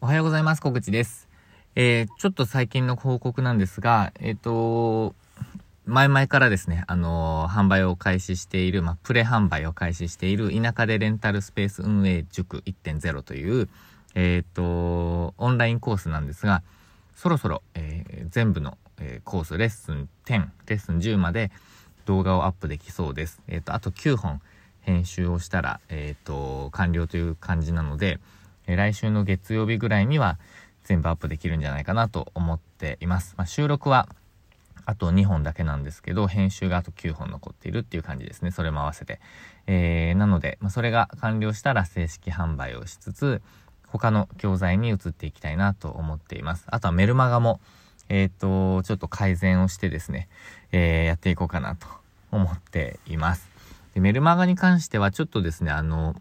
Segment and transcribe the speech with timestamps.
[0.00, 0.62] おはようございます。
[0.62, 1.28] 小口です。
[1.74, 5.16] えー、ちょっと最近の報告なんですが、えっ、ー、と、
[5.86, 13.68] 前々からですね、あのー、販売を開始している、まあ、プレ販売を開始している、田舎でレンタルスペース運営塾1.0という、
[14.14, 16.62] えっ、と、オンラインコースなんですが、
[17.16, 21.50] そろそろ、え全部の、えコース、レッスン10、レッスン10まで
[22.06, 23.42] 動画をアップできそうです。
[23.48, 24.40] えっ、と、あと9本
[24.82, 28.20] 編集をしたら、えっ、と、完了という感じなので、
[28.68, 30.38] え来週の月曜日ぐらいには
[30.84, 33.34] 全部アップできるんじゃないかなと思っています。
[33.36, 34.08] まあ、収録は
[34.84, 38.50] あと2本だけなんですけど、編集があと9本残っているっていう感じですね。
[38.50, 39.20] それも合わせて。
[39.66, 43.42] えー、なので、まあ、それが完了したら正式販売をしつつ、
[43.86, 46.64] 他の教材に移っていきたいなと思っています。
[46.68, 47.60] あとはメルマガも、
[48.08, 50.28] えっ、ー、と、ちょっと改善をしてですね、
[50.72, 51.86] えー、やっていこうかなと
[52.30, 53.48] 思っています。
[53.94, 56.14] でメルマガに関してはちょっとですね、あの、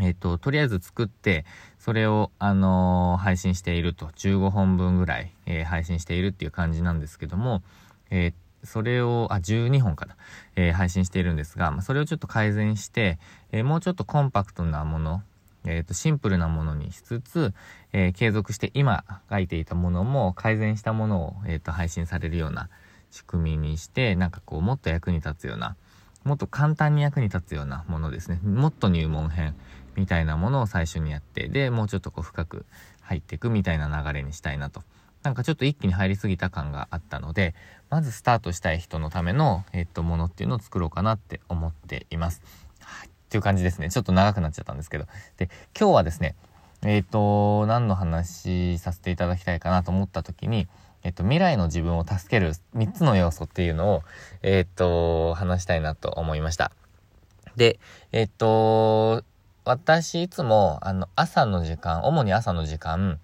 [0.00, 1.44] えっ、ー、と、とりあえず作って、
[1.78, 7.62] それを、あのー、配信していると、15本分ぐらい、えー、配信しているっていう感じなんですけども、
[8.10, 10.16] えそれを、あ、12本かな、
[10.56, 13.18] え配信しているんですが、まあ、それをちょっと改善して、
[13.52, 15.22] えもうちょっとコンパクトなもの、
[15.64, 17.54] えっ、と、シンプルなものにしつつ、
[17.92, 22.68] え継続して今書いていたものも改善したものを、えっ、と、配信されるような
[23.10, 25.76] 仕組みにして、なんかこう、もっと役に立つような、
[26.24, 28.40] もっと簡単に役に立つようなものですね。
[28.44, 29.54] もっと入門編
[29.96, 32.66] みたいなものを最初にやって、で、もうちょっとこう深く
[33.02, 34.82] 入っていくみたいな流れにしたいなと。
[35.22, 37.54] なんかちょっと一気に入りすぎた感があったので、
[37.90, 42.42] まずスタートしたい人のための、えっと、ものっていうのを作ろうかなって思っています。
[42.80, 43.08] はい。
[43.08, 43.90] っていう感じですね。
[43.90, 45.06] ちょっと長くなっちゃったんですけど。
[45.36, 46.36] で、今日はですね、
[46.82, 50.66] えっ、と、何の話させていただきたいかなと思った時に、
[51.02, 54.02] えっと、未来の自分を助ける3つの要素っていうのを、
[54.42, 56.72] えっと、話したいなと思いました。
[57.56, 57.78] で、
[58.12, 59.24] えっと、
[59.70, 63.20] 私いつも、あの、朝の時間、主に朝の時間、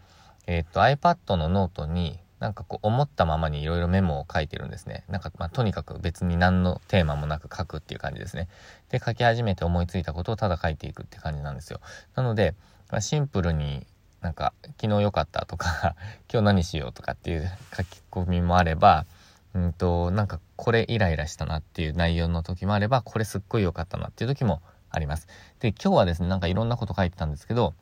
[0.46, 5.02] えっと、iPad のノートに、なんかこう、思ったままにいろいろメモを書いてるんですね。
[5.08, 8.46] なんか、まあ、とにかく別に何のテーマもなく書くっていう感じですね。
[8.90, 11.80] で、書き始めて思いついたことをただ書いていくって感じなんですよ。
[12.14, 12.54] なので、
[12.92, 13.84] まあ、シンプルに
[14.20, 15.96] なんか昨日良かったとか
[16.32, 19.04] 今日何しようとかっていう書き込みもあれば、
[19.52, 25.28] うんと、なんかこれイライラしたなっていう内容の時もあれば、これすっごい良かったなっていう時もあります。
[25.60, 27.74] で、今日はですね、なんかいろんなこと書いてたんですけど、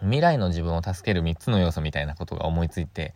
[0.00, 3.14] 未来の自分を助ける3つの要素みたいなことが思いついて、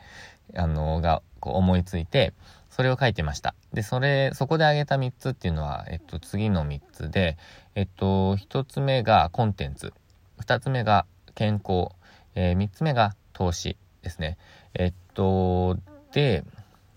[0.55, 2.35] あの、が、こう思いついて、
[2.71, 3.55] それを書いてました。
[3.73, 7.39] で、それ、そこで挙げた3つっていうのは、えっと、次の3つで、
[7.75, 9.93] えっと、1つ目がコンテンツ、
[10.41, 11.89] 2つ目が健康、
[12.35, 14.37] えー、3つ目が投資ですね。
[14.75, 15.79] えっと、
[16.13, 16.45] で、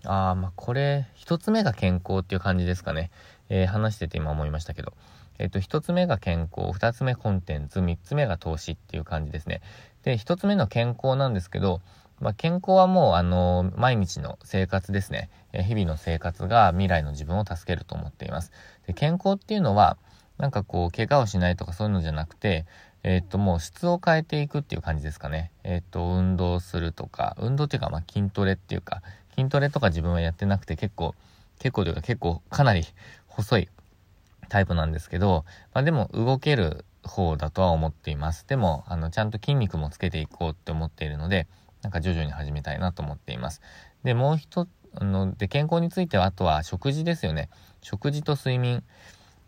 [0.04, 3.10] あまあ、これ、1つ目が健康っていう感じですかね。
[3.48, 4.92] えー、話してて今思いましたけど。
[5.38, 9.60] えっと、1つ目が健康、2つ目コンテンツ、3つ目が投資っていう感じですね。
[10.02, 11.80] で、1つ目の健康なんですけど、
[12.20, 15.30] まあ、健康はもう、あの、毎日の生活ですね。
[15.52, 18.50] え日々の生活が未来の自分を助けると思っています。
[18.86, 19.96] で、健康っていうのは、
[20.36, 22.66] なんかこう、怪我をしないとかそういうのじゃなくて、
[23.04, 25.52] えっ、と、もう質を変えていくっていう感じですかね。
[25.62, 29.02] えっ、と、運動するとか、運動っていうか、まあ、筋トレっていうか、
[29.36, 31.14] 筋トレとか自分はやってなくて結構、
[31.60, 32.84] 結構というか結構かなり
[33.28, 33.68] 細い
[34.48, 35.44] タイプなんですけど、
[35.74, 38.46] まあ、でも動ける方だとは思っています。
[38.46, 41.46] でも、あの、ちゃんと筋肉もつけていこうって思っているので、
[41.82, 43.60] なんか徐々に始めたいなと思っています。
[44.04, 47.50] で、もう一つ、あの、で、健康については、あとは食事ですよね。
[47.82, 48.82] 食事と睡眠。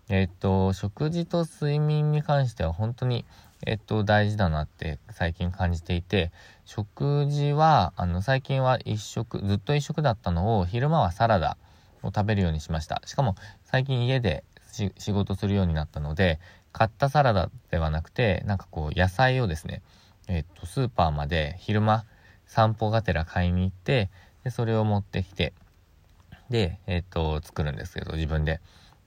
[0.09, 3.25] えっと、食事と睡眠に関しては本当に、
[3.65, 6.33] えっと、大事だなって最近感じていて、
[6.65, 11.57] 食事は、あの、最近は一食、ずっと一食だったのを、昼間はサラダ
[12.03, 13.03] を食べるようにしました。
[13.07, 16.41] しかも、最近家で仕事するようになったので、
[16.73, 19.83] 買ったサラダではなくて、なんかこう、野菜をですね、
[20.29, 22.05] えっと、スーパーまで昼間、
[22.47, 24.11] 散歩がてら買いに行って、
[24.45, 25.53] で、それを持ってきて、
[26.49, 28.61] で、えっと、作るんですけど、自分で。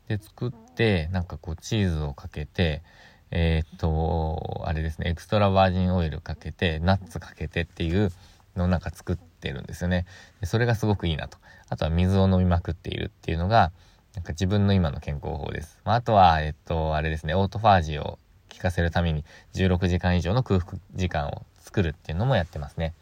[0.08, 2.84] で、作って、なんかこう、チーズをかけて、
[3.32, 8.12] え、っと、あれですね、エクストラバージンオイルかけて、ナッツかけてっていう
[8.56, 10.06] のをなんか作ってるんですよね。
[10.40, 11.38] でそれがすごくいいなと。
[11.70, 13.72] あとは水を飲みまくっているっていうのが、
[14.16, 15.80] なんか自分の今の健康法です。
[15.86, 18.20] まあ、あとは、えっと、あれですね、オートファージを
[18.52, 19.24] 効かせるために
[19.56, 22.94] 16時間以上の空腹時間を作るっていうのもやってますね。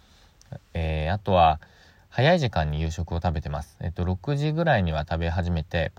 [0.73, 1.59] えー、あとは、
[2.09, 3.77] 早い時間に夕食を食べてます。
[3.81, 5.91] えっと、6時ぐらいには食べ始めて、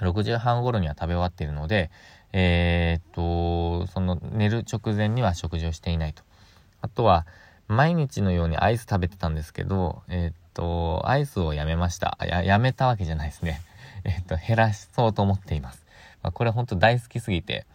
[0.00, 1.90] 6時半頃には食べ終わっているので、
[2.32, 6.22] えー、っと、その寝る直前には食事をしていないと。
[6.80, 7.26] あとは、
[7.68, 12.18] 毎日のようにアイス食べてたんですけど、えー、と、アイスをやめました。
[12.20, 13.60] や、やめたわけじゃないですね。
[14.04, 15.84] え、っと、減らしそうと思っています。
[16.22, 17.66] まあ、これほんと大好きすぎて、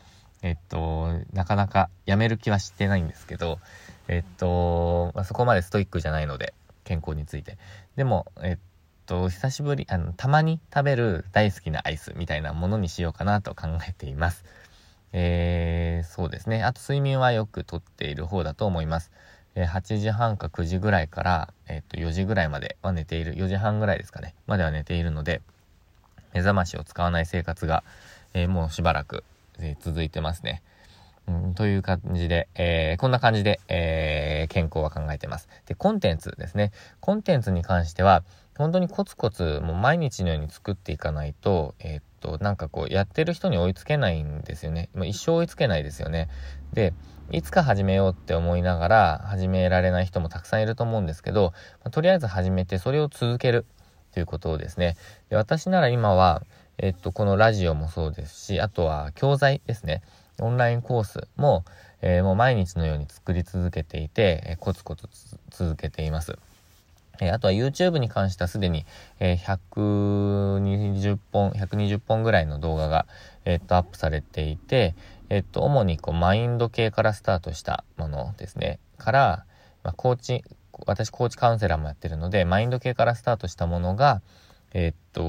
[0.42, 3.60] えっと、なかなかやめる気はしてないんですけど、
[4.08, 7.58] えっと、まあ、そこまでストイックじゃないので、健康について。
[7.96, 8.58] でも、えっ
[9.06, 14.46] と、久しぶり、あの、たまに食べる大好きなアイスみたいなものにしようかなと考えています。
[15.18, 16.64] えー、そうですね。
[16.64, 19.12] あと睡眠はよくとっている方だと思います。
[19.56, 25.42] え、8時半か9時ぐらいから、えっと、4時ぐらいまでは寝ている、4時半ぐらいですかね、までは寝ているので、
[26.34, 27.84] 目覚ましを使わない生活が、
[28.34, 29.24] え、もうしばらく、
[29.60, 30.62] え続いてますね。
[31.28, 35.48] うん、という感じで、えー、こんな感じで、えー、健康は考えてます。
[35.66, 36.72] で、コンテンツですね。
[37.00, 38.24] コンテンツに関しては、
[38.58, 44.90] 本当にコツコツ、もう毎日のように作っていかないと、えー、っと、なんかこう、やってる人に追いつけないんですよね。
[44.94, 46.30] まあ、一生追いつけないですよね。
[46.74, 46.94] で、
[47.32, 51.54] いつか始めようって思いながら始められない人もたくさんいると思うんですけど、
[51.84, 53.66] まあ、とりあえず始めてそれを続ける
[54.14, 54.96] ということをですね。
[55.30, 56.44] で私なら今は、
[56.78, 60.04] えっと、このラジオもそうですし、あとは教材ですね。
[60.40, 61.66] オンラインコースも、
[62.02, 65.08] えー、もう毎日のように作り続けていて、えー、コツコツ
[65.50, 66.38] 続けています。
[67.22, 68.86] え、あとは YouTube に関してはすでに、
[69.20, 73.06] え、120本、120本ぐらいの動画が、
[73.46, 74.96] え、っと、アップされていて、
[75.30, 78.80] えっと、主にこう、マインド系からスタートしたものですね。
[78.98, 79.46] から、
[79.84, 80.44] まあ、コーチ、
[80.86, 84.22] 私、コーチカウンセラーもやってるので、マインド系からスタートしたものが、
[84.74, 85.22] え、っと、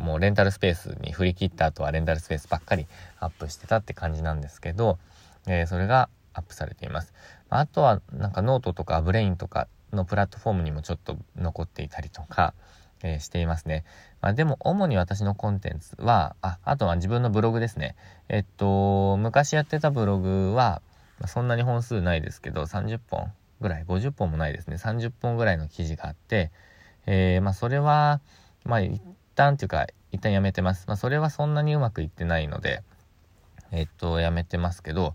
[0.00, 2.86] もうレンタルスペースに振り切った後はレンタルスペースばっかり
[3.20, 4.98] アップしてたって感じなんですけど、
[5.46, 7.14] えー、それがアップされています。
[7.48, 12.54] あとはなんかノートとかブレインとかのプラットフォームにもちょっと残っていたりとか、
[13.02, 13.84] えー、していますね。
[14.20, 17.94] まあ、でも主に私のコンテンツは、あ、あとは自分のブログですね。
[18.28, 20.82] えっと、昔やってたブログは、
[21.26, 24.76] そんなに本数ないですけど、30本ぐらい、50本もないですね。
[24.76, 26.50] 30本ぐらいの記事があって、
[27.06, 28.20] えー、まあそれは、
[28.64, 29.00] まあ一
[29.34, 30.84] 旦っていうか、一旦やめてます。
[30.86, 32.82] まあそれはそんなにうまくいってないので、
[33.72, 35.14] えっと、やめてますけど、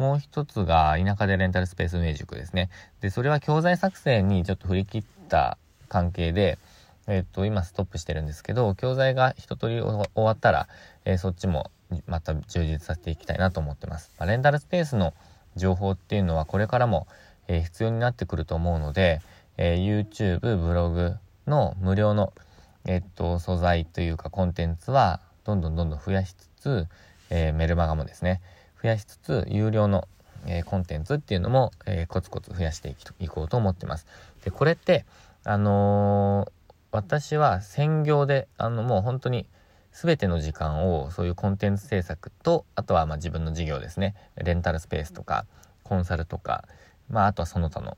[0.00, 2.70] もう一つが田舎でレンタルスペース運営塾ですね。
[3.02, 5.58] で、それは教材作成にちょっと振り切った
[5.90, 6.58] 関係で、
[7.06, 10.68] えっと、今ストップしてるんですけど、教材が一通り終わったら、
[11.04, 11.70] えー、そっちも
[12.06, 14.10] また充実させていきたいなと思ってます。
[14.18, 15.12] まあ、レンタルスペースの
[15.54, 17.06] 情報っていうのはこれからも、
[17.46, 19.20] えー、必要になってくると思うので、
[19.58, 22.32] え、YouTube、ブログの無料の、
[22.86, 26.86] えっと、素材というかコンテンツはどんどんどんどん増やしつつ、
[27.28, 28.40] え、メルマガもですね、
[28.82, 30.08] 増やしつつ、有料の、
[30.46, 34.06] えー、コンテンツっていうのも、えー、コツコツ増やしていいこうと思ってます。
[34.44, 35.04] で、これって、
[35.44, 36.52] あの
[36.92, 39.46] 私は専業で、あの、もう本当に
[39.92, 45.46] 全ての時間をそういうコンテンツ制作と、あとはま自分の事業ですね、レンタルスペースとか、
[45.84, 46.64] コンサルとか、
[47.08, 47.96] まあ、あとはその他の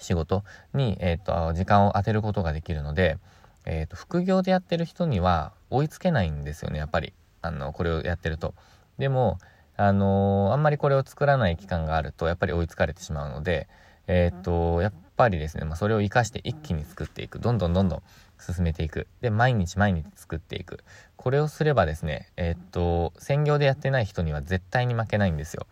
[0.00, 3.18] 仕事に、えっ、と、時間を当てることができるので、
[3.64, 7.12] えっ、と、副業でやってる人には追いつけないんですよね、やっぱり。
[7.42, 8.54] あの、これをやってると。
[8.98, 9.38] でも、
[9.76, 13.68] あのー、あんまりこれを作らない期間があると、やっぱり追いつかれてしまうので、
[14.06, 17.38] えっ、と、やっぱりですね、まあ、それを活かして一気に作っていく。
[17.38, 18.02] どんどんどんどん
[18.38, 19.06] 進めていく。
[19.20, 20.84] で、毎日毎日作っていく。
[21.16, 25.66] これをすればですね、えっ、と、専業でやってない人には絶対に負けないんですよ。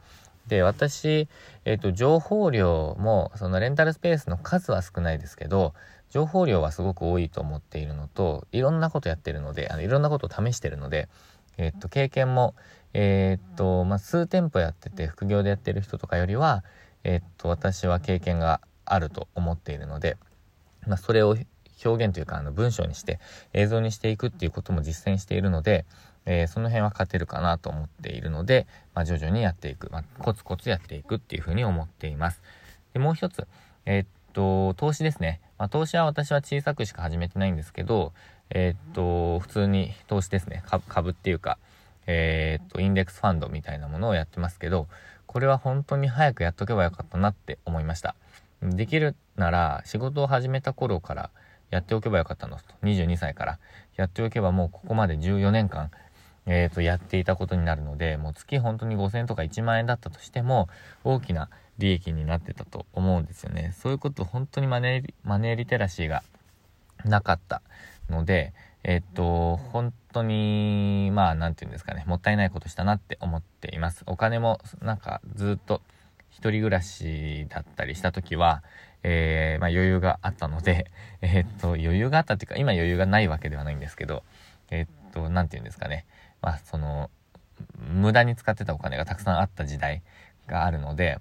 [0.46, 1.28] で、私、
[1.64, 5.74] えっ、と、情報量も、そのレンタルスペースの数は少ないですけど、
[6.10, 11.08] 情報量はすごく多いと思っているのと、いろんなことやってるので、あのいろんなことを試してるので、
[11.56, 12.54] えっと、経験も、
[12.94, 16.64] えっと、まあ、数店舗やってて、副業でやってる人とかよりは、
[17.04, 20.16] えっと、私は経験があると思っているので、
[20.86, 21.36] まあ、それを
[21.84, 23.18] 表現というか、あの、文章にして、
[23.52, 25.84] 映像にしていくっていうことも実践しているので、
[26.24, 32.40] えー、その辺は勝てるかなと思っているので、まあ、徐々にやっていく、まあ、コツコツやっていくっていうふうに思っています。
[32.92, 33.46] で、もう一つ、
[33.86, 35.40] えー、っと、投資ですね。
[35.58, 38.12] まあ、投資は私は小さくしか始めてないんですけど、
[38.50, 40.62] えー、っと、普通に投資ですね。
[40.88, 41.58] 株っていうか、
[42.06, 44.88] えっと、インデックスファンドみたいなものをやってますけど、
[45.26, 48.14] これは本当に早くやっとけばよかったなって思いました。
[48.62, 51.30] できるなら、仕事を始めた頃から
[51.70, 52.62] やっておけばよかったのと。
[52.82, 53.58] 22歳から
[53.96, 55.90] やっておけばもうここまで14年間、
[56.46, 60.68] えっ、と、やっていたことになるので、もう月本当に5000とか1万円だったとしても、
[61.04, 63.74] 大きな利益になってたと思うんですよね。
[63.78, 66.22] そういうこと本当に、マネーリテラシーが
[67.04, 67.62] なかった
[68.10, 68.52] ので、
[68.84, 74.02] えっと、本当に、まあ、なんて言うんですかね、もったいないことしたなって思っています。
[74.06, 75.82] お金も、なんか、ずっと、
[76.30, 78.62] 一人暮らしだったりした時は、
[79.04, 80.90] えー、まあ、余裕があったので、
[81.22, 84.24] え、っと、余裕があったっていうか、今余裕がないわけではないんですけど、
[84.70, 86.06] え、っと、なんて言うんですかね、
[86.40, 87.10] まあ、その、
[87.78, 90.02] 無駄に使ってたお金がたくさんあった時代
[90.48, 91.20] があるので、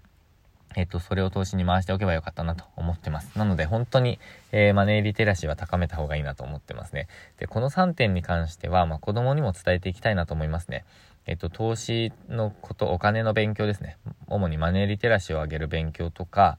[0.75, 3.37] えっと、それを投資に回しておけばよかったなと思ってます。
[3.37, 4.19] なので、本当に、
[4.51, 7.07] えー、マネーリテラシーは高めた方がいいなと思ってますね。
[7.37, 10.85] で、この3点に関しては、まあ、子供にも伝えていきたいなと思いますね。
[11.25, 13.97] えっと、投資のこと、お金の勉強ですね。
[14.27, 16.57] 主にマネーリテラシーを上げる勉強とか、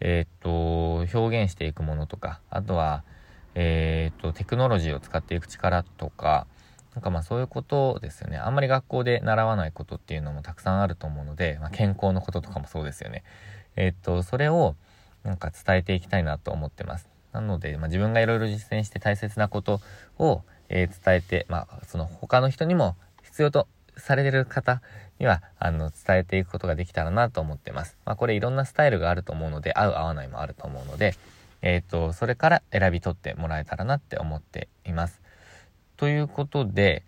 [0.00, 3.04] えっと、表現していくものとか、あとは、
[3.54, 6.46] えっと、テクノロジーを使っていく力とか、
[6.94, 8.36] なんかまあそういうことですよね。
[8.36, 13.24] あんまり学校で習わないことっていうのもたくさんあると思うので、まあ、健康のこととかもそうですよね。
[13.76, 14.76] えっと、それを
[15.24, 17.08] なんか伝えていきたいなと思ってます。
[17.32, 19.80] なので、まあ、自分がいろいろ実践して大切なこと
[20.18, 24.82] を、えー、伝えて、まあ、その他の人にも必要とされてる方
[25.18, 27.96] には、あの、伝えていくことができたらなと思ってます。
[28.04, 31.14] まあ、これいろんなスタイルがあると思うので、合う合わないもあると思うので、
[31.62, 35.22] えっ、ー、と、それから選び取ってもらえたらなって思っています。
[36.02, 37.04] ということで、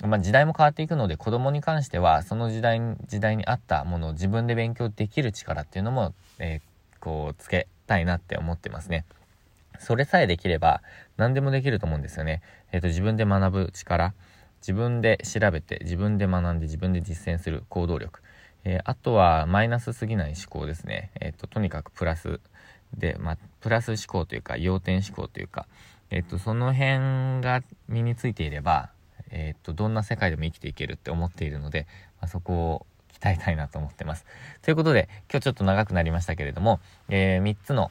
[0.00, 9.04] まあ、時代も変わっていくので、子供に関しては、その時代に、時代に合ったものを自分で勉強できる力っていうのも、えー、こう、つけたいなって思ってますね。
[9.78, 10.82] それさえできれば、
[11.16, 12.42] 何でもできると思うんですよね。
[12.72, 14.12] えっ、ー、と、自分で学ぶ力。
[14.60, 18.22] 自分で調べて、自分で学んで、自分で実践する行動力。
[18.64, 21.12] えー、あとは、マイナスすぎない思考ですね。
[21.20, 22.40] えっ、と、とにかくプラス
[22.92, 25.68] で、まあ、プラス思考というか、要点思考というか、
[26.12, 28.90] えっ、と、その辺が身についていれば、
[29.30, 31.86] えっ、と、どんな世界でも生きていけるって思っているので、
[32.20, 32.86] まあ、そこを
[33.18, 34.26] 鍛えたいなと思ってます。
[34.60, 37.90] ということで、今日ちょっと長くなりましたけれども、えー、3つの、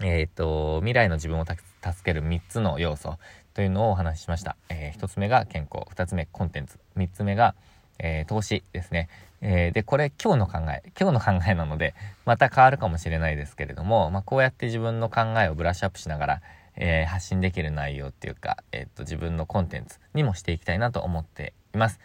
[0.00, 1.58] えっ、と、未来の自分を助
[2.02, 3.18] ける3つの要素
[3.52, 4.56] というのをお話ししました。
[4.70, 7.54] えー、1つ目が健康、2つ目コンテンツ、3つ目が、
[7.98, 9.10] えー、投資ですね。
[9.42, 16.42] えー、で、これ今日の考え、今日の考えなので、また変わるかもしれないですけれども、まあ、こうやって自分の考えをブラッシュアップしながら、
[16.76, 22.00] えー、発信できる内容っていうか、えっと、自分のコンテンツにもしていきたいなと思っています。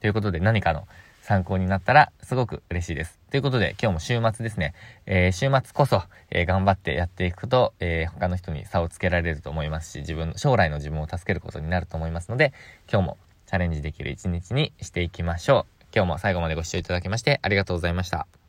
[0.00, 0.86] ということで、何かの
[1.22, 3.18] 参考になったらすごく嬉しいです。
[3.30, 4.74] ということで、今日も週末ですね。
[5.06, 12.52] えー、週末こそ、えー、頑張ってやっていくと、えー、他の人に差をつけられると思いますし、自分、将来の自分を助けることになると思いますので、
[12.90, 15.84] 今日もチャレンジできる一日にしていきましょう。
[15.94, 18.41] 今日も最後までご視聴いただきましてありがとうございました。